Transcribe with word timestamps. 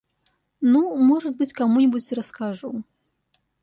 Ну, 0.61 0.95
может 0.97 1.37
быть 1.37 1.53
кому-нибудь 1.53 2.11
и 2.11 2.15
расскажу. 2.15 2.83